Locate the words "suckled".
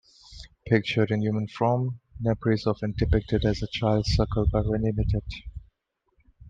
4.07-4.49